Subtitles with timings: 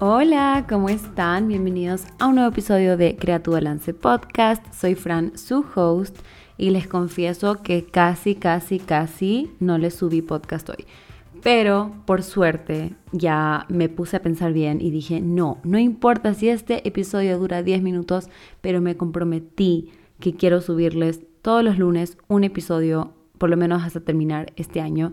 [0.00, 1.46] Hola, ¿cómo están?
[1.46, 4.60] Bienvenidos a un nuevo episodio de Crea tu Balance Podcast.
[4.74, 6.18] Soy Fran, su host,
[6.58, 10.84] y les confieso que casi, casi, casi no les subí podcast hoy.
[11.44, 16.48] Pero por suerte ya me puse a pensar bien y dije, no, no importa si
[16.48, 18.28] este episodio dura 10 minutos,
[18.60, 24.00] pero me comprometí que quiero subirles todos los lunes un episodio, por lo menos hasta
[24.00, 25.12] terminar este año.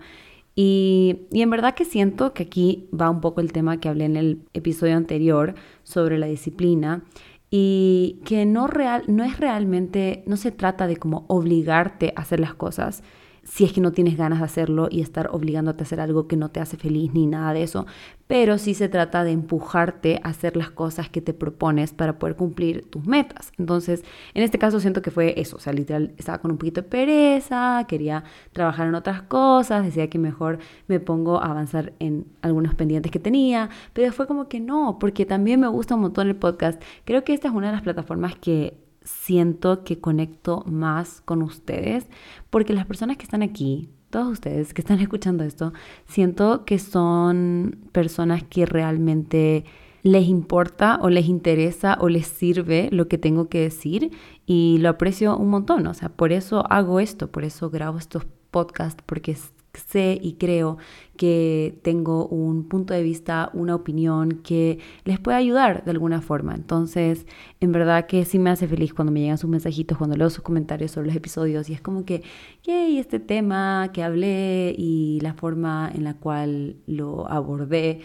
[0.55, 4.18] Y, en verdad que siento que aquí va un poco el tema que hablé en
[4.18, 7.04] el episodio anterior sobre la disciplina
[7.50, 12.39] y que no, real, no es realmente, no se trata de como obligarte a hacer
[12.39, 13.04] las cosas,
[13.43, 16.37] si es que no tienes ganas de hacerlo y estar obligándote a hacer algo que
[16.37, 17.86] no te hace feliz ni nada de eso,
[18.27, 22.36] pero sí se trata de empujarte a hacer las cosas que te propones para poder
[22.36, 23.51] cumplir tus metas.
[23.57, 26.81] Entonces, en este caso siento que fue eso, o sea, literal estaba con un poquito
[26.81, 28.23] de pereza, quería
[28.54, 33.19] trabajar en otras cosas, decía que mejor me pongo a avanzar en algunos pendientes que
[33.19, 36.81] tenía, pero fue como que no, porque también me gusta un montón el podcast.
[37.05, 42.08] Creo que esta es una de las plataformas que siento que conecto más con ustedes,
[42.50, 45.74] porque las personas que están aquí, todos ustedes que están escuchando esto,
[46.08, 49.66] siento que son personas que realmente
[50.04, 54.12] les importa o les interesa o les sirve lo que tengo que decir
[54.46, 58.26] y lo aprecio un montón, o sea, por eso hago esto, por eso grabo estos
[58.50, 59.32] podcasts, porque
[59.80, 60.77] sé y creo
[61.17, 66.53] que tengo un punto de vista, una opinión que les puede ayudar de alguna forma.
[66.55, 67.25] Entonces,
[67.59, 70.44] en verdad que sí me hace feliz cuando me llegan sus mensajitos, cuando leo sus
[70.44, 72.23] comentarios sobre los episodios y es como que,
[72.64, 78.02] yay, este tema que hablé y la forma en la cual lo abordé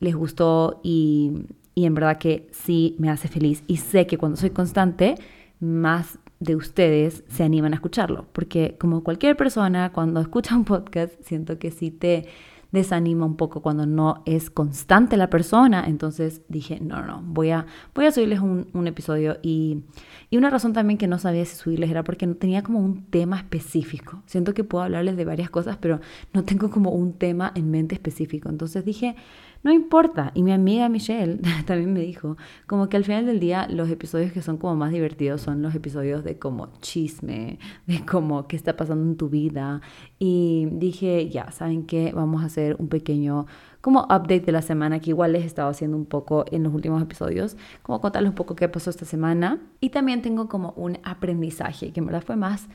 [0.00, 1.32] les gustó y,
[1.74, 5.16] y en verdad que sí me hace feliz y sé que cuando soy constante,
[5.60, 11.14] más de ustedes se animan a escucharlo, porque como cualquier persona, cuando escucha un podcast,
[11.22, 12.26] siento que sí te
[12.70, 17.66] desanima un poco cuando no es constante la persona, entonces dije, no, no, voy a,
[17.94, 19.38] voy a subirles un, episodio.
[19.42, 19.84] Y,
[20.30, 23.04] y, una razón también que no sabía si subirles era porque no tenía como un
[23.06, 26.00] tema específico, siento que puedo hablarles de varias cosas, pero
[26.32, 29.16] no tengo como un tema en mente específico, entonces dije,
[29.62, 30.30] no importa.
[30.34, 32.36] Y mi amiga Michelle también me dijo,
[32.66, 35.74] como que al final del día los episodios que son como más divertidos son los
[35.74, 39.80] episodios de como chisme, de como qué está pasando en tu vida.
[40.18, 42.12] Y dije, ya, ¿saben qué?
[42.14, 43.46] Vamos a hacer un pequeño
[43.80, 46.74] como update de la semana que igual les he estado haciendo un poco en los
[46.74, 49.60] últimos episodios, como contarles un poco qué pasó esta semana.
[49.80, 52.68] Y también tengo como un aprendizaje, que en verdad fue más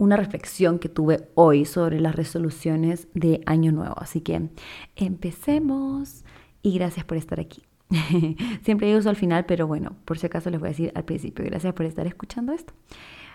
[0.00, 3.96] una reflexión que tuve hoy sobre las resoluciones de Año Nuevo.
[3.98, 4.48] Así que
[4.96, 6.24] empecemos
[6.62, 7.62] y gracias por estar aquí.
[8.62, 11.04] Siempre digo eso al final, pero bueno, por si acaso les voy a decir al
[11.04, 12.72] principio, gracias por estar escuchando esto.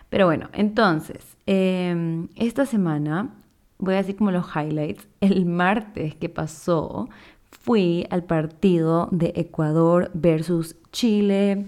[0.09, 3.29] Pero bueno, entonces, em, esta semana
[3.77, 5.07] voy a decir como los highlights.
[5.21, 7.09] El martes que pasó
[7.51, 11.67] fui al partido de Ecuador versus Chile.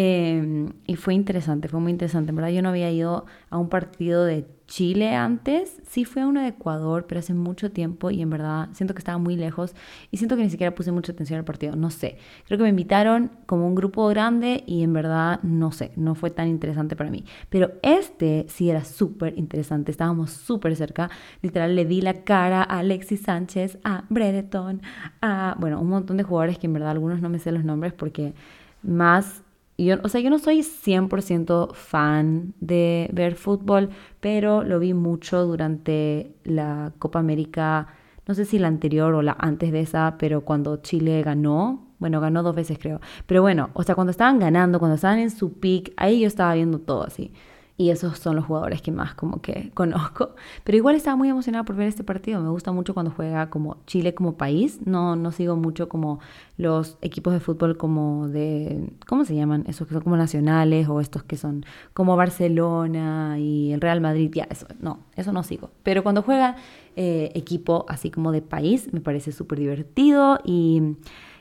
[0.00, 2.30] Em, y fue interesante, fue muy interesante.
[2.30, 6.28] En verdad yo no había ido a un partido de Chile antes, sí fue a
[6.28, 9.74] uno de Ecuador, pero hace mucho tiempo y en verdad siento que estaba muy lejos
[10.12, 12.16] y siento que ni siquiera puse mucha atención al partido, no sé.
[12.46, 16.30] Creo que me invitaron como un grupo grande y en verdad no sé, no fue
[16.30, 17.24] tan interesante para mí.
[17.48, 21.10] Pero este sí era súper interesante, estábamos súper cerca.
[21.42, 24.80] Literal le di la cara a Alexis Sánchez, a Brereton,
[25.22, 27.94] a, bueno, un montón de jugadores que en verdad algunos no me sé los nombres
[27.94, 28.34] porque
[28.82, 29.42] más
[29.84, 33.90] yo, o sea, yo no soy 100% fan de ver fútbol,
[34.20, 37.88] pero lo vi mucho durante la Copa América,
[38.26, 42.20] no sé si la anterior o la antes de esa, pero cuando Chile ganó, bueno,
[42.20, 45.54] ganó dos veces creo, pero bueno, o sea, cuando estaban ganando, cuando estaban en su
[45.54, 47.32] peak, ahí yo estaba viendo todo así
[47.78, 50.34] y esos son los jugadores que más como que conozco.
[50.64, 52.40] Pero igual estaba muy emocionada por ver este partido.
[52.42, 54.80] Me gusta mucho cuando juega como Chile como país.
[54.84, 56.18] No, no sigo mucho como
[56.56, 59.64] los equipos de fútbol como de, ¿cómo se llaman?
[59.68, 64.28] Esos que son como nacionales o estos que son como Barcelona y el Real Madrid.
[64.34, 65.70] Ya, eso, no, eso no sigo.
[65.84, 66.56] Pero cuando juega
[66.96, 70.96] eh, equipo así como de país, me parece súper divertido y...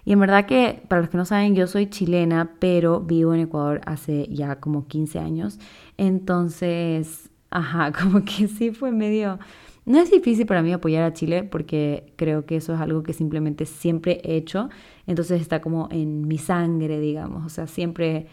[0.07, 3.41] Y en verdad que, para los que no saben, yo soy chilena, pero vivo en
[3.41, 5.59] Ecuador hace ya como 15 años.
[5.97, 9.37] Entonces, ajá, como que sí fue medio...
[9.83, 13.11] No es difícil para mí apoyar a Chile porque creo que eso es algo que
[13.11, 14.69] simplemente siempre he hecho.
[15.07, 17.45] Entonces está como en mi sangre, digamos.
[17.45, 18.27] O sea, siempre,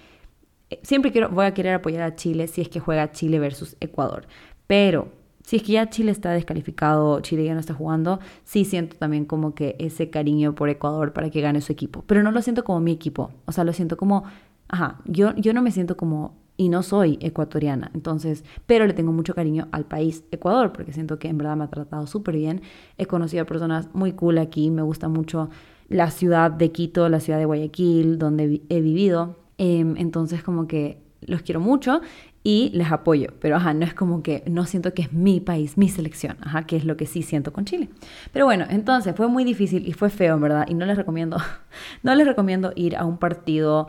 [0.83, 4.29] siempre quiero, voy a querer apoyar a Chile si es que juega Chile versus Ecuador.
[4.69, 5.09] Pero
[5.45, 9.27] si es que ya Chile está descalificado, Chile ya no está jugando, sí siento también
[9.27, 12.03] como que ese cariño por Ecuador para que gane su equipo.
[12.07, 13.31] Pero no lo siento como mi equipo.
[13.45, 14.25] O sea, lo siento como,
[14.69, 19.13] ajá, yo, yo no me siento como y no soy ecuatoriana, entonces, pero le tengo
[19.13, 22.63] mucho cariño al país Ecuador, porque siento que en verdad me ha tratado súper bien.
[22.97, 25.51] He conocido a personas muy cool aquí, me gusta mucho
[25.89, 29.37] la ciudad de Quito, la ciudad de Guayaquil, donde he vivido.
[29.59, 32.01] Em, entonces, como que los quiero mucho
[32.47, 35.79] y les apoyo, pero ajá, no es como que no siento que es mi país,
[35.79, 37.89] mi selección, ajá, que es lo que sí siento con Chile.
[38.33, 41.39] Pero bueno, entonces fue muy difícil y fue feo, verdad, y no les recomiendo,
[42.03, 43.89] no les recomiendo ir a un partido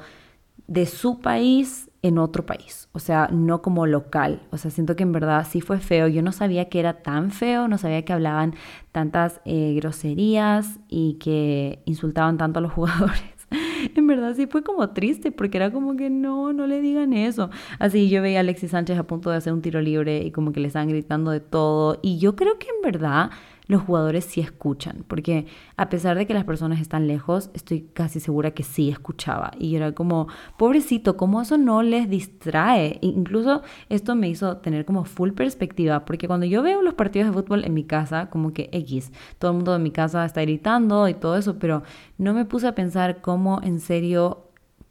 [0.67, 5.03] de su país en otro país, o sea, no como local, o sea, siento que
[5.03, 8.13] en verdad sí fue feo, yo no sabía que era tan feo, no sabía que
[8.13, 8.55] hablaban
[8.91, 13.34] tantas eh, groserías y que insultaban tanto a los jugadores.
[13.95, 17.49] en verdad sí fue como triste porque era como que no, no le digan eso.
[17.79, 20.51] Así yo veía a Alexis Sánchez a punto de hacer un tiro libre y como
[20.51, 23.31] que le estaban gritando de todo y yo creo que en verdad
[23.67, 25.47] los jugadores sí escuchan, porque
[25.77, 29.51] a pesar de que las personas están lejos, estoy casi segura que sí escuchaba.
[29.59, 30.27] Y era como,
[30.57, 32.99] pobrecito, ¿cómo eso no les distrae?
[33.01, 37.29] E incluso esto me hizo tener como full perspectiva, porque cuando yo veo los partidos
[37.29, 40.41] de fútbol en mi casa, como que X, todo el mundo en mi casa está
[40.41, 41.83] gritando y todo eso, pero
[42.17, 44.44] no me puse a pensar cómo en serio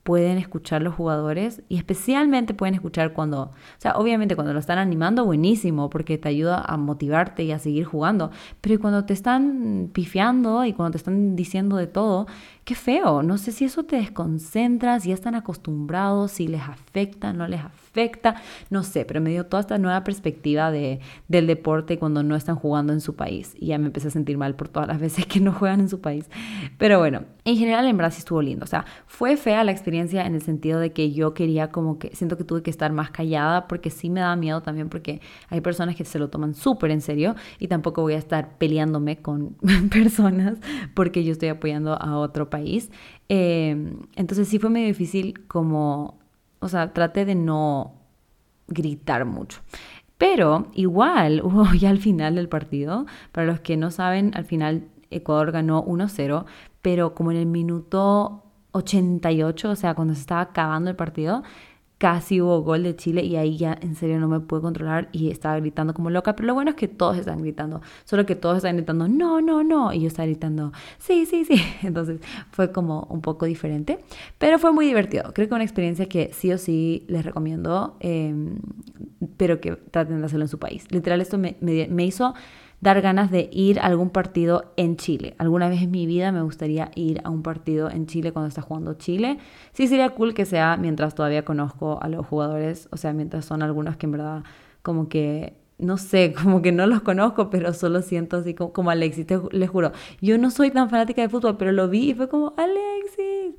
[0.04, 4.78] pueden escuchar los jugadores y especialmente pueden escuchar cuando, o sea, obviamente cuando lo están
[4.78, 8.30] animando, buenísimo, porque te ayuda a motivarte y a seguir jugando,
[8.60, 12.26] pero cuando te están pifiando y cuando te están diciendo de todo,
[12.64, 17.34] qué feo, no sé si eso te desconcentra, si ya están acostumbrados, si les afecta,
[17.34, 18.36] no les afecta,
[18.70, 22.56] no sé, pero me dio toda esta nueva perspectiva de, del deporte cuando no están
[22.56, 25.26] jugando en su país y ya me empecé a sentir mal por todas las veces
[25.26, 26.30] que no juegan en su país.
[26.78, 30.34] Pero bueno, en general en Brasil estuvo lindo, o sea, fue fea la experiencia en
[30.34, 33.68] el sentido de que yo quería como que, siento que tuve que estar más callada
[33.68, 35.20] porque sí me da miedo también porque
[35.50, 39.18] hay personas que se lo toman súper en serio y tampoco voy a estar peleándome
[39.18, 39.56] con
[39.90, 40.58] personas
[40.94, 42.90] porque yo estoy apoyando a otro país.
[43.28, 46.18] Em, entonces sí fue medio difícil como,
[46.60, 47.94] o sea, traté de no
[48.68, 49.60] gritar mucho.
[50.18, 54.88] Pero igual hubo ya al final del partido, para los que no saben, al final
[55.10, 56.44] Ecuador ganó 1-0,
[56.82, 58.42] pero como en el minuto
[58.72, 61.42] 88, o sea, cuando se estaba acabando el partido,
[61.98, 65.30] casi hubo gol de Chile y ahí ya en serio no me pude controlar y
[65.30, 68.58] estaba gritando como loca, pero lo bueno es que todos están gritando, solo que todos
[68.58, 72.20] están gritando no, no, no, y yo estaba gritando sí, sí, sí, entonces
[72.50, 73.98] fue como un poco diferente,
[74.38, 78.58] pero fue muy divertido, creo que una experiencia que sí o sí les recomiendo, em,
[79.36, 80.86] pero que traten de hacerlo en su país.
[80.90, 82.34] Literal, esto me, me, me hizo
[82.80, 85.34] dar ganas de ir a algún partido en Chile.
[85.38, 88.62] Alguna vez en mi vida me gustaría ir a un partido en Chile cuando está
[88.62, 89.38] jugando Chile.
[89.72, 93.62] Sí sería cool que sea mientras todavía conozco a los jugadores, o sea, mientras son
[93.62, 94.44] algunos que en verdad
[94.82, 98.90] como que no sé, como que no los conozco, pero solo siento así como, como
[98.90, 99.92] Alexis, te, les juro.
[100.20, 103.54] Yo no soy tan fanática de fútbol, pero lo vi y fue como, Alexis.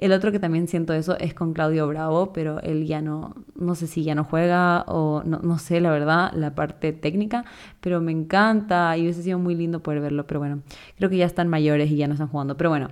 [0.00, 3.74] El otro que también siento eso es con Claudio Bravo, pero él ya no, no
[3.74, 7.44] sé si ya no juega o no, no sé la verdad, la parte técnica,
[7.82, 10.62] pero me encanta y hubiese sido muy lindo poder verlo, pero bueno,
[10.96, 12.88] creo que ya están mayores y ya no están jugando, pero bueno.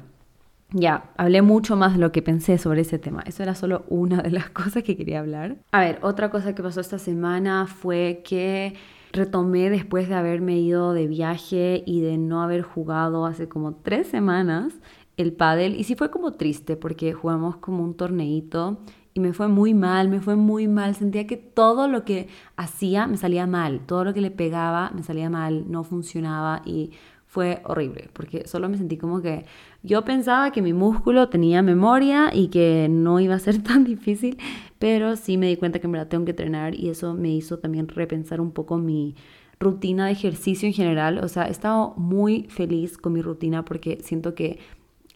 [0.70, 3.22] Ya, hablé mucho más de lo que pensé sobre ese tema.
[3.24, 5.56] Eso era solo una de las cosas que quería hablar.
[5.72, 8.74] A ver, otra cosa que pasó esta semana fue que
[9.12, 14.06] retomé después de haberme ido de viaje y de no haber jugado hace como tres
[14.08, 14.74] semanas
[15.16, 15.74] el pádel.
[15.76, 18.80] Y sí fue como triste porque jugamos como un torneito
[19.14, 23.06] y me fue muy mal, me fue muy mal, sentía que todo lo que hacía
[23.06, 26.92] me salía mal, todo lo que le pegaba me salía mal, no funcionaba y
[27.28, 29.44] fue horrible porque solo me sentí como que
[29.82, 34.38] yo pensaba que mi músculo tenía memoria y que no iba a ser tan difícil,
[34.78, 37.58] pero sí me di cuenta que en verdad tengo que entrenar y eso me hizo
[37.58, 39.14] también repensar un poco mi
[39.60, 43.98] rutina de ejercicio en general, o sea, he estado muy feliz con mi rutina porque
[44.02, 44.58] siento que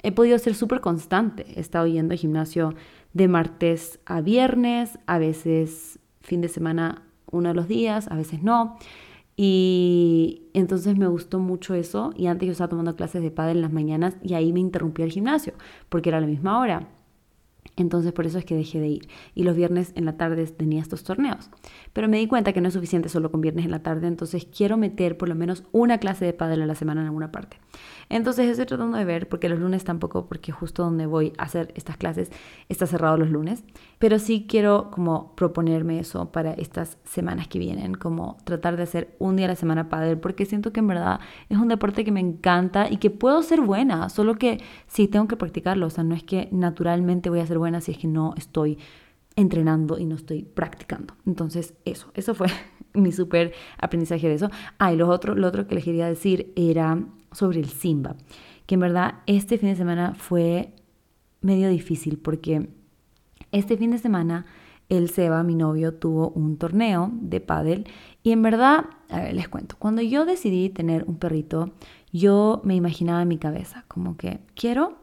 [0.03, 1.47] he podido ser súper constante.
[1.57, 2.75] He estado yendo al gimnasio
[3.13, 8.43] de martes a viernes, a veces fin de semana uno de los días, a veces
[8.43, 8.77] no.
[9.45, 12.13] Y entonces me gustó mucho eso.
[12.17, 15.05] Y antes yo estaba tomando clases de padre en las mañanas y ahí me interrumpía
[15.05, 15.55] el gimnasio
[15.89, 16.89] porque era la misma hora.
[17.77, 19.09] Entonces por eso es que dejé de ir.
[19.35, 21.51] Y los viernes en la tarde tenía estos torneos.
[21.93, 24.47] Pero me di cuenta que no es suficiente solo con viernes en la tarde, entonces
[24.47, 27.59] quiero meter por lo menos una clase de pádel a la semana en alguna parte.
[28.09, 31.73] Entonces estoy tratando de ver, porque los lunes tampoco, porque justo donde voy a hacer
[31.77, 32.31] estas clases
[32.69, 33.65] está cerrado los lunes,
[33.99, 39.17] pero sí quiero como proponerme eso para estas semanas que vienen, como tratar de hacer
[39.19, 42.13] un día a la semana pádel, porque siento que en verdad es un deporte que
[42.13, 46.05] me encanta y que puedo ser buena, solo que sí tengo que practicarlo, o sea,
[46.05, 48.79] no es que naturalmente voy a ser buena si es que no estoy
[49.37, 51.15] entrenando y no estoy practicando.
[51.27, 52.49] Entonces, eso, eso fue
[52.95, 54.51] mi súper aprendizaje de eso.
[54.79, 57.03] Ah, y lo otro, lo otro que les quería decir era
[57.33, 58.17] sobre el Simba,
[58.67, 60.75] que en verdad este fin de semana fue
[61.41, 62.69] medio difícil porque
[63.51, 64.47] este fin de semana
[64.89, 67.87] el Seba, mi novio, tuvo un torneo de pádel
[68.23, 71.73] y en verdad, a ver, les cuento, cuando yo decidí tener un perrito,
[72.13, 75.02] yo me imaginaba en mi cabeza como que quiero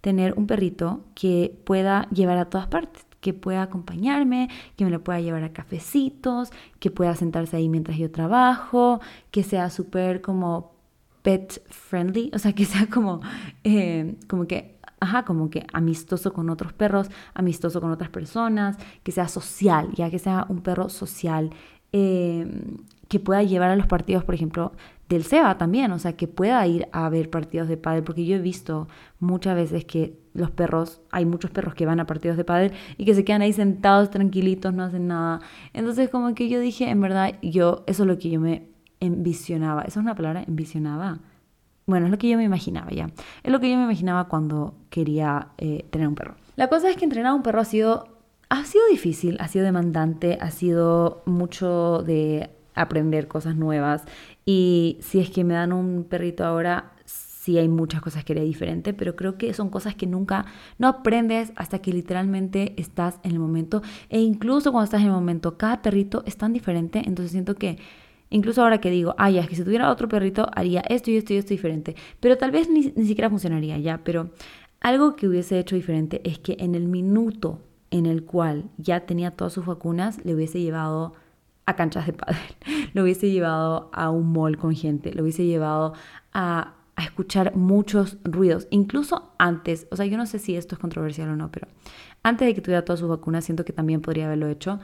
[0.00, 5.04] tener un perrito que pueda llevar a todas partes, que pueda acompañarme, que me lo
[5.04, 10.72] pueda llevar a cafecitos, que pueda sentarse ahí mientras yo trabajo, que sea súper como
[11.22, 13.20] pet friendly, o sea, que sea como,
[13.64, 19.12] eh, como que ajá, como que amistoso con otros perros, amistoso con otras personas, que
[19.12, 21.50] sea social, ya que sea un perro social,
[21.92, 22.76] em,
[23.08, 24.72] que pueda llevar a los partidos, por ejemplo,
[25.10, 28.36] del SEBA también, o sea, que pueda ir a ver partidos de pádel, porque yo
[28.36, 28.88] he visto
[29.18, 33.04] muchas veces que los perros, hay muchos perros que van a partidos de pádel y
[33.04, 35.40] que se quedan ahí sentados tranquilitos, no hacen nada.
[35.74, 38.68] Entonces, como que yo dije, en verdad, yo, eso es lo que yo me
[39.00, 40.44] envisionaba, ¿eso es una palabra?
[40.46, 41.20] Envisionaba
[41.90, 43.10] bueno, es lo que yo me imaginaba ya.
[43.42, 46.36] Es lo que yo me imaginaba cuando quería eh, tener un perro.
[46.54, 48.06] La cosa es que entrenar a un perro ha sido,
[48.48, 54.04] ha sido difícil, ha sido demandante, ha sido mucho de aprender cosas nuevas.
[54.52, 58.42] Y si es que me dan un perrito ahora, sí hay muchas cosas que haré
[58.42, 60.44] diferente, pero creo que son cosas que nunca,
[60.76, 63.80] no aprendes hasta que literalmente estás en el momento.
[64.08, 67.78] E incluso cuando estás en el momento, cada perrito es tan diferente, entonces siento que
[68.32, 71.32] Incluso ahora que digo, ay, es que si tuviera otro perrito haría esto y esto
[71.32, 71.96] y esto diferente.
[72.20, 74.04] Pero tal vez ni, siquiera funcionaría ya.
[74.04, 74.30] Pero
[74.80, 77.58] algo que hubiese hecho diferente es que en el minuto
[77.90, 81.14] en el cual ya tenía todas sus vacunas, le hubiese llevado
[81.70, 82.36] a canchas de pádel,
[82.94, 85.94] lo hubiese llevado a un mall con gente, lo hubiese llevado
[86.32, 91.30] a, escuchar muchos ruidos, incluso antes, o sea, yo no sé si esto es controversial
[91.30, 91.66] o no, pero
[92.22, 94.78] antes de que tuviera todas sus vacunas, siento que también podría haberlo hecho,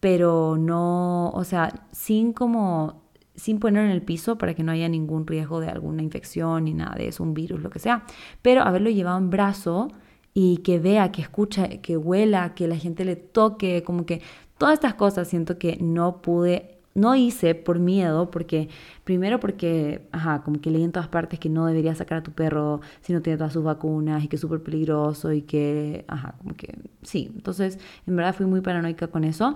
[0.00, 3.04] pero no, o sea, sin como,
[3.36, 6.74] sin poner en el piso para que no haya ningún riesgo de alguna infección ni
[6.74, 8.04] nada de eso, un virus, lo que sea,
[8.42, 9.92] pero haberlo llevado en brazo
[10.34, 14.22] y que vea, que escucha, que huela, que la gente le toque, como que
[14.60, 18.68] todas estas cosas siento que no pude, no hice por miedo, porque
[19.04, 22.32] primero porque, ajá, como que leí en todas partes que no deberías sacar a tu
[22.32, 26.34] perro si no tiene todas sus vacunas y que es súper peligroso y que, ajá,
[26.36, 29.54] como que sí, entonces en verdad fui muy paranoica con eso.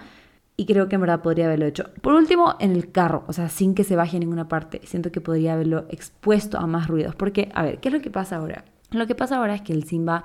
[0.56, 1.90] Y creo que en verdad podría haberlo hecho.
[2.00, 4.80] Por último, en el carro, o sea, sin que se baje en ninguna parte.
[4.84, 7.16] Siento que podría haberlo expuesto a más ruidos.
[7.16, 8.64] Porque, a ver, ¿qué es lo que pasa ahora?
[8.92, 10.22] Lo que pasa ahora es que el Simba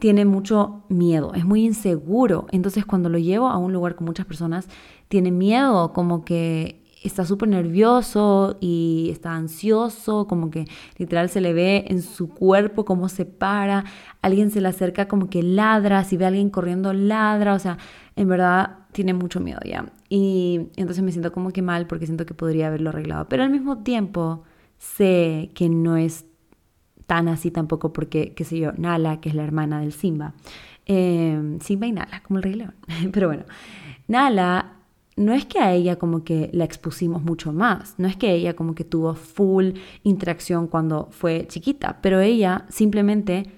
[0.00, 2.46] tiene mucho miedo, es muy inseguro.
[2.50, 4.68] Entonces, cuando lo llevo a un lugar con muchas personas,
[5.08, 10.66] tiene miedo, como que está súper nervioso y está ansioso, como que
[10.98, 13.84] literal se le ve en su cuerpo cómo se para,
[14.22, 17.78] alguien se le acerca como que ladra, si ve a alguien corriendo ladra, o sea,
[18.16, 19.92] en verdad tiene mucho miedo ya.
[20.08, 23.28] Y entonces me siento como que mal porque siento que podría haberlo arreglado.
[23.28, 24.42] Pero al mismo tiempo
[24.78, 26.26] sé que no es
[27.10, 30.32] tan así tampoco porque, qué sé yo, Nala, que es la hermana del Simba.
[30.86, 32.74] Eh, Simba y Nala, como el Rey León.
[33.12, 33.42] Pero bueno,
[34.06, 34.74] Nala
[35.16, 38.54] no es que a ella como que la expusimos mucho más, no es que ella
[38.54, 39.72] como que tuvo full
[40.04, 43.50] interacción cuando fue chiquita, pero ella simplemente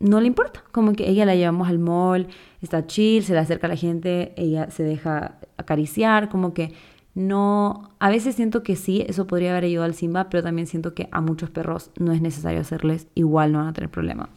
[0.00, 2.26] no le importa, como que ella la llevamos al mall,
[2.60, 6.72] está chill, se le acerca a la gente, ella se deja acariciar, como que
[7.16, 10.92] no, a veces siento que sí, eso podría haber ayudado al Simba, pero también siento
[10.92, 14.28] que a muchos perros no es necesario hacerles, igual no van a tener problema.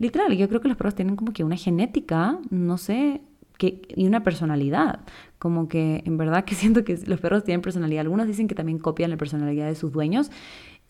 [0.00, 3.20] Literal, yo creo que los perros tienen como que una genética, no sé,
[3.56, 5.04] que, y una personalidad.
[5.38, 8.00] Como que en verdad que siento que los perros tienen personalidad.
[8.00, 10.32] Algunos dicen que también copian la personalidad de sus dueños.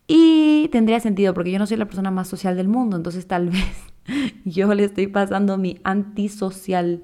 [0.07, 3.51] Y tendría sentido porque yo no soy la persona más social del mundo, entonces tal
[3.51, 3.83] vez
[4.47, 7.03] yo le estoy pasando mi antisocialidad,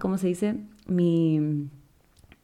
[0.00, 0.56] ¿cómo se dice?
[0.88, 1.68] Mi,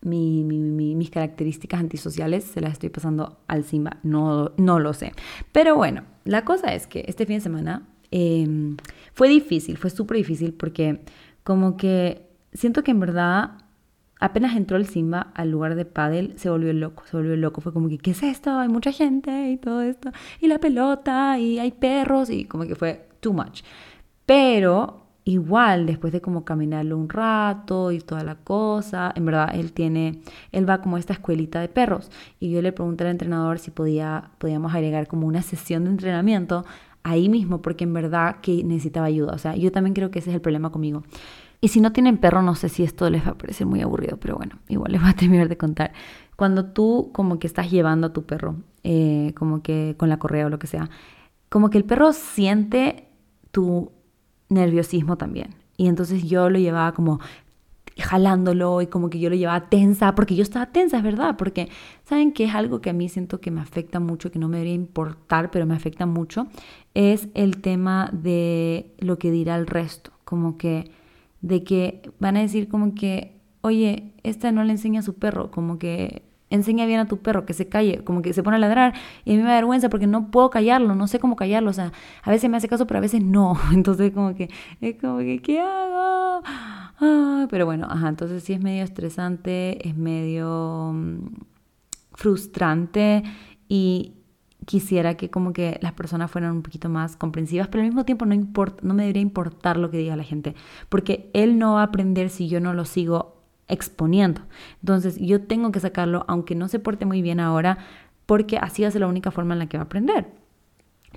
[0.02, 5.12] mis características antisociales se las estoy pasando al Simba, no, no lo sé.
[5.52, 8.76] Pero bueno, la cosa es que este fin de semana em,
[9.12, 11.00] fue difícil, fue súper difícil porque
[11.42, 13.58] como que siento que en verdad
[14.20, 17.60] apenas entró el Simba al lugar de pádel, se volvió loco, se volvió loco.
[17.60, 18.58] Fue como que, ¿qué es esto?
[18.58, 20.10] Hay mucha gente y todo esto.
[20.40, 23.62] Y la pelota y hay perros y como que fue too much.
[24.26, 24.97] Pero
[25.30, 30.20] igual, después de como caminarlo un rato y toda la cosa, en verdad él tiene,
[30.52, 32.10] él va como a esta escuelita de perros.
[32.40, 36.64] Y yo le pregunté al entrenador si podía, podíamos agregar como una sesión de entrenamiento
[37.02, 39.32] ahí mismo, porque en verdad que necesitaba ayuda.
[39.32, 41.02] O sea, yo también creo que ese es el problema conmigo
[41.60, 44.16] y si no tienen perro, no sé si esto les va a parecer muy aburrido,
[44.18, 45.92] pero bueno, igual les voy a terminar de contar.
[46.36, 50.46] Cuando tú como que estás llevando a tu perro, eh, como que con la correa
[50.46, 50.88] o lo que sea,
[51.48, 53.08] como que el perro siente
[53.50, 53.90] tu
[54.48, 55.54] nerviosismo también.
[55.76, 57.20] Y entonces yo lo llevaba como
[57.98, 61.68] jalándolo y como que yo lo llevaba tensa, porque yo estaba tensa, es verdad, porque
[62.04, 64.58] saben que es algo que a mí siento que me afecta mucho, que no me
[64.58, 66.46] debería importar, pero me afecta mucho,
[66.94, 70.90] es el tema de lo que dirá el resto, como que
[71.40, 75.50] de que van a decir como que, oye, esta no le enseña a su perro,
[75.50, 78.60] como que enseña bien a tu perro, que se calle, como que se pone a
[78.60, 81.70] ladrar y a mí me da vergüenza porque no puedo callarlo, no sé cómo callarlo,
[81.70, 84.50] o sea, a veces me hace caso, pero a veces no, entonces como que,
[84.80, 86.42] es como que, ¿qué hago?
[87.50, 91.26] pero bueno, ajá, entonces sí es medio estresante, es medio mm,
[92.12, 93.22] frustrante
[93.68, 94.14] y
[94.66, 98.26] quisiera que como que las personas fueran un poquito más comprensivas, pero al mismo tiempo
[98.26, 100.54] no, importa, no me debería importar lo que diga la gente,
[100.88, 103.37] porque él no va a aprender si yo no lo sigo
[103.68, 104.42] exponiendo.
[104.80, 107.78] Entonces yo tengo que sacarlo, aunque no se porte muy bien ahora,
[108.26, 110.26] porque así va a ser la única forma en la que va a aprender.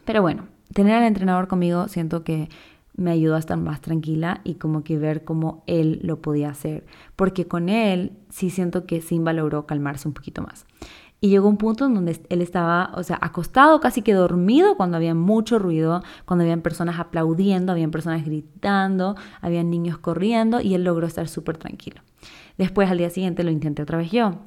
[0.05, 2.49] Pero bueno, tener al entrenador conmigo siento que
[2.95, 6.85] me ayudó a estar más tranquila y como que ver cómo él lo podía hacer.
[7.15, 10.65] Porque con él sí siento que Simba logró calmarse un poquito más.
[11.23, 14.97] Y llegó un punto en donde él estaba, o sea, acostado, casi que dormido, cuando
[14.97, 20.83] había mucho ruido, cuando habían personas aplaudiendo, habían personas gritando, habían niños corriendo y él
[20.83, 22.01] logró estar súper tranquilo.
[22.57, 24.39] Después al día siguiente lo intenté otra vez yo.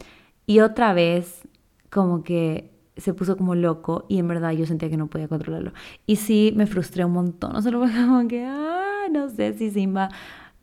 [0.47, 1.43] Y otra vez
[1.91, 5.73] como que se puso como loco y en verdad yo sentía que no podía controlarlo.
[6.07, 7.55] Y sí, me frustré un montón.
[7.55, 10.09] O sea, como que, ah, no sé si Simba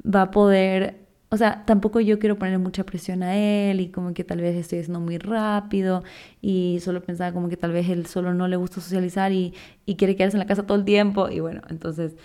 [0.04, 1.01] va a poder...
[1.34, 4.54] O sea, tampoco yo quiero poner mucha presión a él y como que tal vez
[4.58, 6.04] estoy haciendo muy rápido
[6.42, 9.54] y solo pensaba como que tal vez él solo no le gusta socializar y,
[9.86, 11.30] y quiere quedarse en la casa todo el tiempo.
[11.30, 12.18] Y bueno, entonces,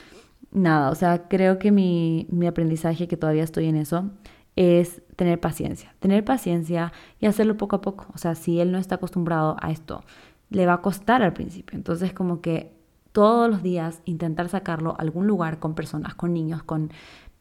[0.50, 4.10] nada, o sea, creo que mi, mi aprendizaje, que todavía estoy en eso,
[4.56, 8.08] es tener paciencia, tener paciencia y hacerlo poco a poco.
[8.12, 10.02] O sea, si él no está acostumbrado a esto,
[10.50, 11.76] le va a costar al principio.
[11.76, 12.72] Entonces, como que
[13.12, 16.90] todos los días intentar sacarlo a algún lugar con personas, con niños, con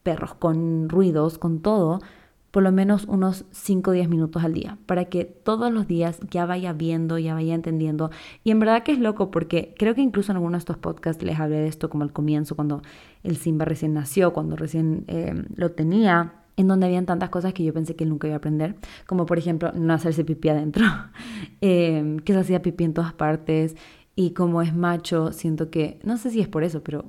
[0.05, 1.99] perros, con ruidos, con todo,
[2.51, 6.19] por lo menos unos 5 o 10 minutos al día, para que todos los días
[6.29, 8.11] ya vaya viendo, ya vaya entendiendo.
[8.45, 11.21] Y en verdad que es loco, porque creo que incluso en algunos de estos podcasts
[11.21, 12.81] les hablé de esto como al comienzo, cuando
[13.23, 17.63] el Simba recién nació, cuando recién eh, lo tenía en donde habían tantas cosas que
[17.63, 20.85] yo pensé que nunca iba a aprender, como por ejemplo no hacerse pipí adentro,
[21.61, 23.75] em, que se hacía pipí en todas partes,
[24.15, 27.03] y como es macho, siento que, no sé si es por eso, pero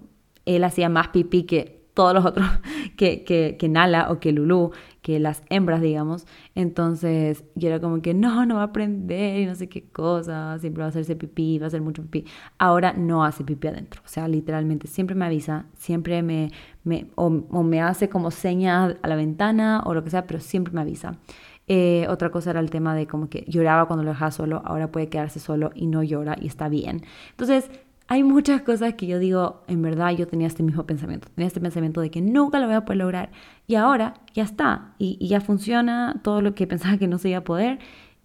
[0.44, 2.46] él hacía más pipí que todos los otros
[2.96, 6.26] que, que, que Nala o que Lulu, que las hembras, digamos.
[6.54, 10.58] Entonces yo era como que no, no va a aprender y no sé qué cosa,
[10.58, 12.26] siempre va a hacerse pipí, va a hacer mucho pipí.
[12.58, 16.52] Ahora no hace pipí adentro, o sea, literalmente siempre me avisa, siempre me,
[16.84, 20.74] me o, me hace como señas a la ventana o lo que sea, pero siempre
[20.74, 21.18] me avisa.
[21.66, 24.92] Eh, otra cosa era el tema de como que lloraba cuando lo dejaba solo, ahora
[24.92, 27.02] puede quedarse solo y no llora y está bien.
[27.30, 27.70] Entonces,
[28.08, 31.60] hay muchas cosas que yo digo, en verdad yo tenía este mismo pensamiento, tenía este
[31.60, 33.30] pensamiento de que nunca lo voy a poder lograr
[33.66, 37.38] y ahora ya está y, ya funciona todo lo que pensaba que no se iba
[37.38, 37.78] a poder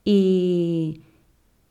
[0.04, 1.02] y,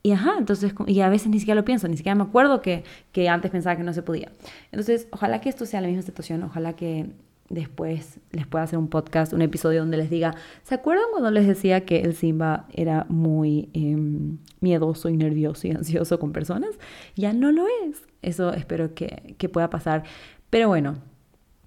[0.03, 2.85] y ajá, entonces, y a veces ni siquiera lo pienso, ni siquiera me acuerdo que,
[3.13, 4.31] que antes pensaba que no se podía.
[4.73, 7.11] Entonces, ojalá que esto sea la misma situación, ojalá que
[7.51, 11.47] después les pueda hacer un podcast, un episodio donde les diga, ¿se acuerdan cuando les
[11.47, 16.71] decía que el Simba era muy em, miedoso y nervioso y ansioso con personas?
[17.17, 18.07] Ya no lo es.
[18.23, 20.05] Eso espero que, que pueda pasar.
[20.49, 20.97] Pero bueno,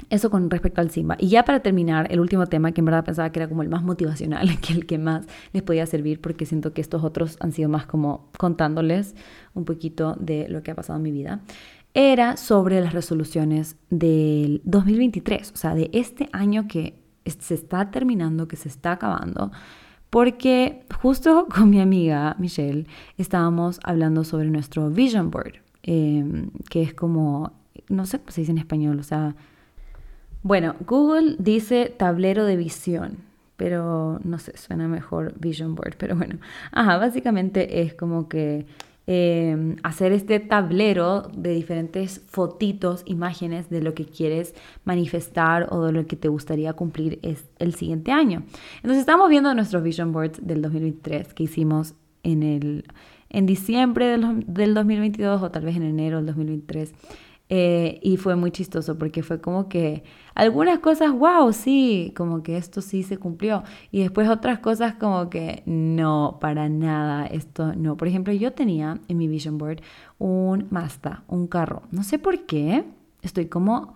[0.10, 1.16] eso con respecto al Simba.
[1.20, 3.70] Y ya para terminar, el último tema que en verdad pensaba que era como el
[3.70, 7.52] más motivacional, que el que más les podía servir, porque siento que estos otros han
[7.52, 9.16] sido más como contándoles
[9.54, 11.42] un poquito de lo que ha pasado en mi vida,
[11.94, 18.48] era sobre las resoluciones del 2023, o sea, de este año que se está terminando,
[18.48, 19.52] que se está acabando,
[20.10, 26.94] porque justo con mi amiga Michelle estábamos hablando sobre nuestro vision board, em, que es
[26.94, 27.54] como,
[27.90, 29.36] no sé cómo se dice en español, o sea,
[30.42, 33.18] bueno, Google dice tablero de visión,
[33.56, 36.40] pero no sé, suena mejor vision board, pero bueno,
[36.72, 38.66] ajá, básicamente es como que
[39.06, 45.92] Em, hacer este tablero de diferentes fotitos, imágenes de lo que quieres manifestar o de
[45.92, 48.44] lo que te gustaría cumplir es el siguiente año.
[48.78, 52.86] Entonces estamos viendo nuestros vision boards del 2023 que hicimos en, el,
[53.30, 56.94] en diciembre del, del 2022 o tal vez en enero del 2023.
[57.56, 62.58] Eh, y fue muy chistoso porque fue como que algunas cosas, wow, sí, como que
[62.58, 63.62] esto sí se cumplió.
[63.92, 67.96] Y después otras cosas como que no, para nada, esto no.
[67.96, 69.82] Por ejemplo, yo tenía en mi vision board
[70.18, 71.84] un Mazda, un carro.
[71.92, 72.86] No sé por qué,
[73.22, 73.94] estoy como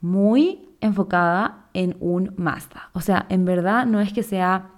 [0.00, 2.90] muy enfocada en un Mazda.
[2.94, 4.72] O sea, en verdad no es que sea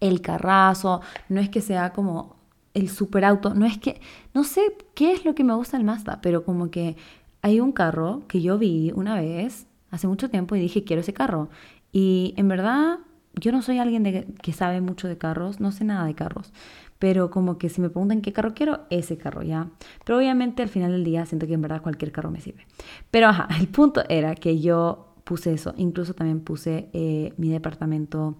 [0.00, 2.34] el carrazo, no es que sea como
[2.74, 4.00] el superauto, no es que,
[4.34, 6.96] no sé qué es lo que me gusta del Mazda, pero como que
[7.42, 11.12] hay un carro que yo vi una vez, hace mucho tiempo, y dije, quiero ese
[11.12, 11.48] carro.
[11.92, 12.98] Y en verdad,
[13.34, 16.52] yo no soy alguien de, que sabe mucho de carros, no sé nada de carros.
[16.98, 19.68] Pero como que si me preguntan qué carro quiero, ese carro ya.
[20.04, 22.66] Pero obviamente al final del día siento que en verdad cualquier carro me sirve.
[23.10, 25.74] Pero ajá, el punto era que yo puse eso.
[25.76, 28.36] Incluso también puse eh, mi departamento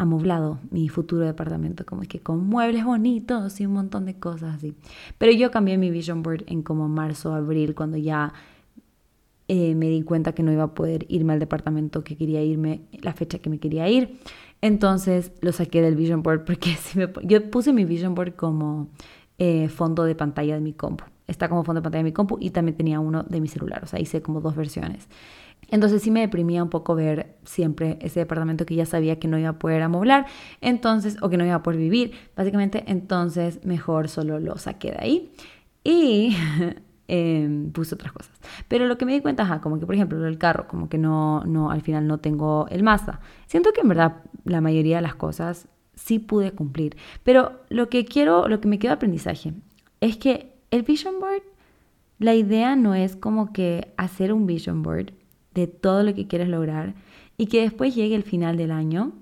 [0.00, 4.74] amoblado, mi futuro departamento, como que con muebles bonitos y un montón de cosas así.
[5.18, 8.32] Pero yo cambié mi vision board en como marzo, abril, cuando ya
[9.46, 12.80] eh, me di cuenta que no iba a poder irme al departamento que quería irme,
[13.02, 14.18] la fecha que me quería ir.
[14.62, 18.88] Entonces lo saqué del vision board porque si me, yo puse mi vision board como
[19.36, 21.04] eh, fondo de pantalla de mi compu.
[21.26, 23.84] Está como fondo de pantalla de mi compu y también tenía uno de mi celular,
[23.84, 25.08] o sea, hice como dos versiones.
[25.68, 29.38] Entonces sí me deprimía un poco ver siempre ese departamento que ya sabía que no
[29.38, 30.26] iba a poder amoblar,
[30.60, 34.98] entonces, o que no iba a poder vivir, básicamente, entonces mejor solo lo saqué de
[34.98, 35.32] ahí
[35.84, 36.36] y
[37.08, 38.32] eh, puse otras cosas.
[38.68, 40.98] Pero lo que me di cuenta, ajá, como que por ejemplo el carro, como que
[40.98, 43.20] no, no, al final no tengo el Mazda.
[43.46, 48.04] Siento que en verdad la mayoría de las cosas sí pude cumplir, pero lo que
[48.04, 49.54] quiero, lo que me queda aprendizaje
[50.00, 51.42] es que el vision board,
[52.18, 55.12] la idea no es como que hacer un vision board
[55.54, 56.94] de todo lo que quieres lograr
[57.36, 59.12] y que después llegue el final del año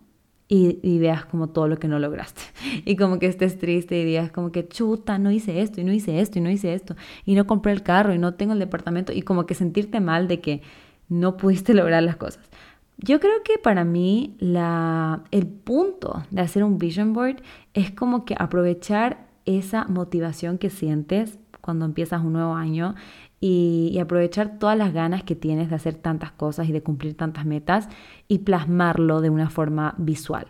[0.49, 2.41] y, veas como todo lo que no lograste.
[2.85, 5.93] Y como que estés triste y digas como que chuta, no hice esto y no
[5.93, 8.59] hice esto y no hice esto y no compré el carro y no tengo el
[8.59, 10.63] departamento y como que sentirte mal de que
[11.09, 12.49] no pudiste lograr las cosas.
[12.97, 17.37] Yo creo que para mí la, el punto de hacer un vision board
[17.75, 22.97] es como que aprovechar esa motivación que sientes cuando empiezas un nuevo año
[23.41, 27.47] y, aprovechar todas las ganas que tienes de hacer tantas cosas y de cumplir tantas
[27.47, 27.89] metas
[28.27, 30.49] y plasmarlo de una forma visual.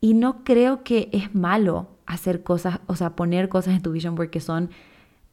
[0.00, 4.14] Y no creo que es malo hacer cosas, o sea, poner cosas en tu vision
[4.14, 4.70] board que son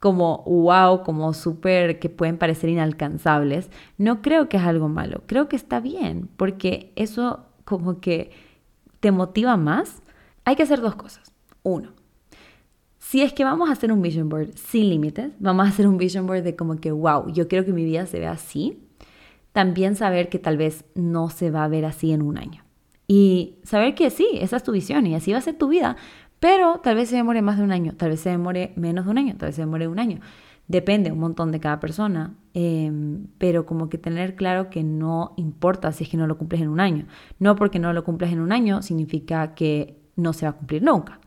[0.00, 3.70] como wow, como súper, que pueden parecer inalcanzables.
[3.98, 8.32] No creo que es algo malo, creo que está bien, porque eso como que
[8.98, 10.02] te motiva más.
[10.44, 11.32] Hay que hacer dos cosas.
[11.62, 11.92] Uno,
[13.02, 15.98] si es que vamos a hacer un vision board sin límites, vamos a hacer un
[15.98, 18.78] vision board de como que, wow, yo quiero que mi vida se vea así,
[19.52, 22.62] también saber que tal vez no se va a ver así en un año.
[23.08, 25.96] Y saber que sí, esa es tu visión y así va a ser tu vida,
[26.38, 29.10] pero tal vez se demore más de un año, tal vez se demore menos de
[29.10, 30.20] un año, tal vez se demore un año.
[30.68, 35.90] Depende un montón de cada persona, em, pero como que tener claro que no importa
[35.90, 37.06] si es que no lo cumples en un año.
[37.40, 40.84] No porque no lo cumples en un año significa que no se va a cumplir
[40.84, 41.18] nunca.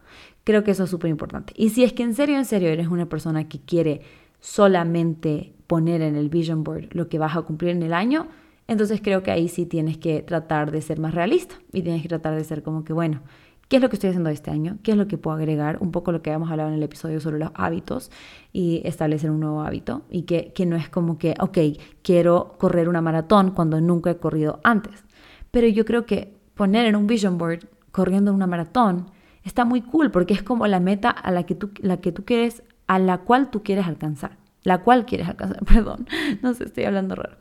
[0.46, 1.54] Creo que eso es súper importante.
[1.58, 4.02] Y si es que en serio, en serio eres una persona que quiere
[4.40, 8.28] solamente poner en el vision board lo que vas a cumplir en el año,
[8.68, 12.10] entonces creo que ahí sí tienes que tratar de ser más realista y tienes que
[12.10, 13.22] tratar de ser como que, bueno,
[13.68, 14.78] ¿qué es lo que estoy haciendo este año?
[14.84, 15.80] ¿Qué es lo que puedo agregar?
[15.82, 18.12] Un poco lo que habíamos hablado en el episodio sobre los hábitos
[18.54, 21.58] y establecer un nuevo hábito y que, que no es como que, ok,
[22.04, 25.04] quiero correr una maratón cuando nunca he corrido antes.
[25.50, 29.08] Pero yo creo que poner en un vision board corriendo una maratón
[29.46, 32.26] está muy cool porque es como la meta a la que tú, la que tú
[32.26, 36.08] quieres, a la cual tú quieres alcanzar, la cual quieres alcanzar, perdón,
[36.42, 37.38] no sé, estoy hablando raro.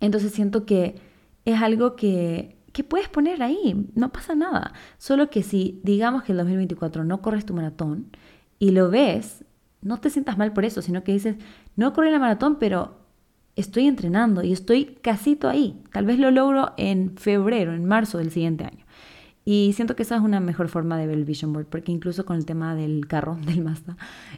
[0.00, 0.96] Entonces siento que
[1.44, 4.72] es algo que, que puedes poner ahí, no pasa nada.
[4.98, 8.08] Solo que si digamos que el 2024 no corres tu maratón
[8.58, 9.44] y lo ves,
[9.82, 11.36] no te sientas mal por eso, sino que dices,
[11.76, 12.96] no corrí la maratón, pero
[13.54, 15.82] estoy entrenando y estoy casito ahí.
[15.92, 18.83] Tal vez lo logro en febrero, en marzo del siguiente año.
[19.44, 22.24] Y siento que esa es una mejor forma de ver el vision board, porque incluso
[22.24, 23.96] con el tema del carro, del Mazda,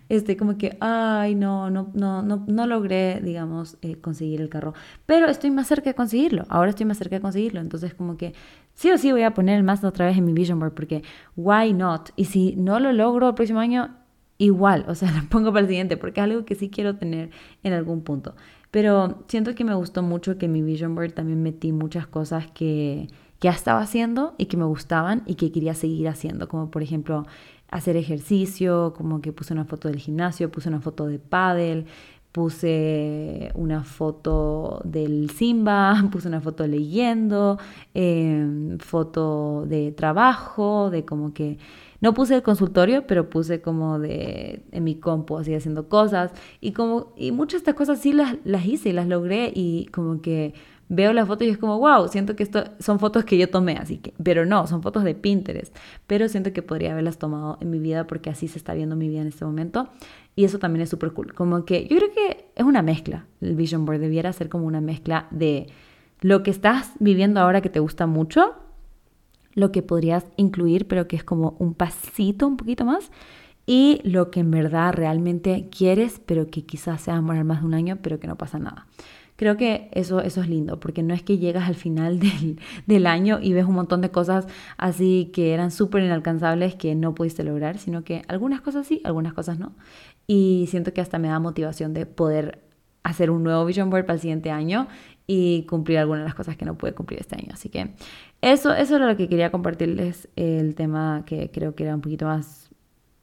[0.08, 4.74] este, como que, ay, no, no, no, no, no logré, digamos, eh, conseguir el carro,
[5.06, 8.34] pero estoy más cerca de conseguirlo, ahora estoy más cerca de conseguirlo, entonces como que
[8.74, 11.02] sí o sí voy a poner el Mazda otra vez en mi vision board, porque
[11.36, 12.10] why not?
[12.16, 13.94] Y si no lo logro el próximo año,
[14.38, 17.30] igual, o sea, lo pongo para el siguiente, porque es algo que sí quiero tener
[17.62, 18.34] en algún punto.
[18.70, 22.48] Pero siento que me gustó mucho que en mi vision board también metí muchas cosas
[22.48, 26.82] que que estaba haciendo y que me gustaban y que quería seguir haciendo, como por
[26.82, 27.26] ejemplo
[27.70, 31.86] hacer ejercicio, como que puse una foto del gimnasio, puse una foto de pádel,
[32.32, 37.58] puse una foto del Simba, puse una foto leyendo,
[37.94, 41.58] em, foto de trabajo, de como que
[42.02, 46.72] no puse el consultorio, pero puse como de en mi compu así haciendo cosas y
[46.72, 50.20] como y muchas de estas cosas sí las, las hice y las logré y como
[50.20, 50.52] que
[50.88, 53.76] veo la foto y es como, wow, siento que esto son fotos que yo tomé,
[53.76, 57.70] así que, pero no, son fotos de Pinterest, pero siento que podría haberlas tomado en
[57.70, 59.88] mi vida porque así se está viendo mi vida en este momento.
[60.36, 63.56] Y eso también es súper cool, como que yo creo que es una mezcla, el
[63.56, 65.66] vision board debiera ser como una mezcla de
[66.20, 68.54] lo que estás viviendo ahora que te gusta mucho,
[69.54, 73.10] lo que podrías incluir, pero que es como un pasito un poquito más,
[73.64, 77.74] y lo que en verdad realmente quieres, pero que quizás sea demorar más de un
[77.74, 78.86] año, pero que no pasa nada.
[79.36, 82.18] Creo que eso, eso es lindo, porque no es que llegas al final
[82.86, 84.46] del, año y ves un montón de cosas
[84.78, 89.34] así que eran súper inalcanzables que no pudiste lograr, sino que algunas cosas sí, algunas
[89.34, 89.74] cosas no.
[90.26, 92.62] Y siento que hasta me da motivación de poder
[93.02, 94.88] hacer un nuevo vision board para el siguiente año
[95.26, 97.50] y cumplir algunas de las cosas que no pude cumplir este año.
[97.52, 97.90] Así que
[98.40, 102.26] eso, eso era lo que quería compartirles, el tema que creo que era un poquito
[102.26, 102.70] más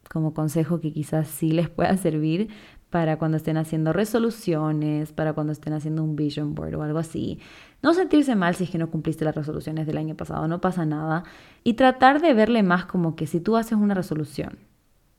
[0.10, 2.49] como consejo que quizás sí les pueda servir
[2.93, 7.39] para cuando estén haciendo resoluciones, para cuando estén haciendo un vision board o algo así.
[7.82, 10.86] No sentirse mal si es que no cumpliste las resoluciones del año pasado, no pasa
[10.86, 11.23] nada.
[11.63, 14.60] Y tratar de verle más como que si tú haces una resolución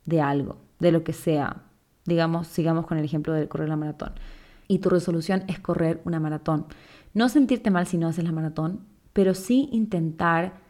[0.05, 1.63] de algo, de lo que sea,
[2.07, 4.13] digamos, sigamos con el ejemplo de correr la maratón,
[4.69, 6.67] y tu resolución es correr una maratón.
[7.13, 10.61] No sentirte mal si no haces la maratón, pero sí intentar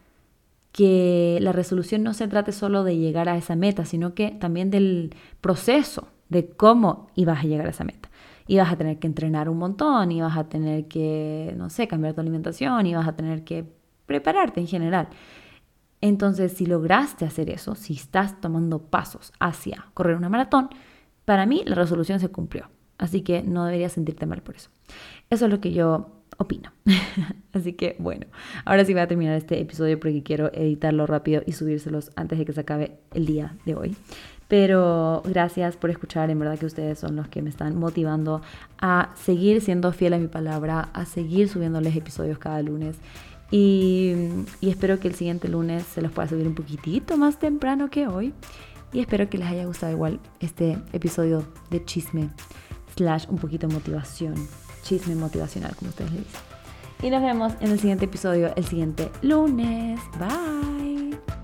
[0.73, 4.71] que la resolución no se trate solo de llegar a esa meta, sino que también
[4.71, 8.11] del proceso de cómo ibas a llegar a esa meta.
[8.47, 12.21] Ibas a tener que entrenar un montón, ibas a tener que, no sé, cambiar tu
[12.21, 13.65] alimentación, ibas a tener que
[14.07, 15.09] prepararte en general.
[16.01, 20.69] Entonces, si lograste hacer eso, si estás tomando pasos hacia correr una maratón,
[21.25, 22.69] para mí la resolución se cumplió.
[22.99, 24.71] Así que no deberías sentirte mal por eso.
[25.31, 26.73] Eso es lo que yo opino.
[27.53, 28.27] Así que bueno,
[28.65, 32.45] ahora sí voy a terminar este episodio porque quiero editarlo rápido y subírselos antes de
[32.45, 33.97] que se acabe el día de hoy.
[34.55, 38.41] Pero gracias por escuchar, en verdad que ustedes son los que me están motivando
[38.79, 42.95] a seguir siendo fiel a mi palabra, a seguir subiéndoles episodios cada lunes.
[43.51, 44.15] Y,
[44.61, 48.07] y espero que el siguiente lunes se los pueda subir un poquitito más temprano que
[48.07, 48.33] hoy.
[48.93, 52.31] Y espero que les haya gustado igual este episodio de chisme
[52.95, 54.37] slash un poquito motivación,
[54.85, 56.41] chisme motivacional como ustedes le dicen.
[57.03, 59.99] Y nos vemos en el siguiente episodio el siguiente lunes.
[60.17, 61.44] Bye.